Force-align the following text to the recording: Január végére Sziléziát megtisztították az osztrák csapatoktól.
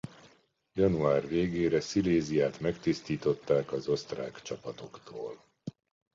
Január 0.73 1.27
végére 1.27 1.81
Sziléziát 1.81 2.59
megtisztították 2.59 3.71
az 3.71 3.87
osztrák 3.87 4.41
csapatoktól. 4.41 5.37